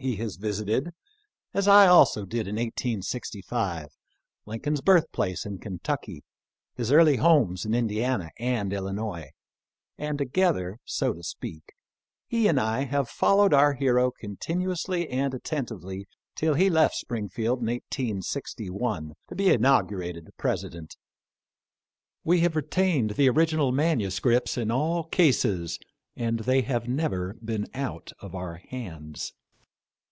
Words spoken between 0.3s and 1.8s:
visited^as